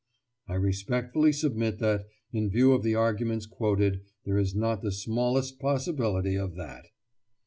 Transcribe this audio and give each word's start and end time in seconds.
I 0.47 0.55
respectfully 0.55 1.31
submit 1.31 1.77
that, 1.77 2.07
in 2.33 2.49
view 2.49 2.71
of 2.71 2.81
the 2.81 2.95
arguments 2.95 3.45
quoted, 3.45 4.01
there 4.25 4.39
is 4.39 4.55
not 4.55 4.81
the 4.81 4.91
smallest 4.91 5.59
possibility 5.59 6.33
of 6.35 6.55
that. 6.55 6.87